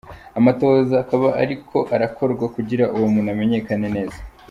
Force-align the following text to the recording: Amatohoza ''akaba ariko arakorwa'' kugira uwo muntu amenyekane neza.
Amatohoza 0.39 0.95
''akaba 0.99 1.27
ariko 1.43 1.77
arakorwa'' 1.95 2.53
kugira 2.55 2.85
uwo 2.95 3.07
muntu 3.13 3.29
amenyekane 3.33 3.87
neza. 3.97 4.19